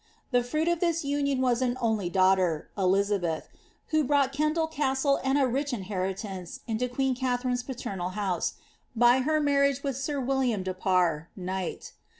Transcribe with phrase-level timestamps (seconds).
[0.31, 3.47] The fruit of this nnioo was an only daughter, Elizabeth,
[3.89, 8.55] who brought Kendal Castle and a rich inheritance into queen Katharine^s paternal house,
[8.95, 11.93] by her marriage with sir William de Parr, knight.